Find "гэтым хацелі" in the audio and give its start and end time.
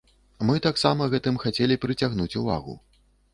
1.11-1.77